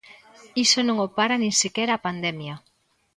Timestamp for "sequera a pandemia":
1.61-2.55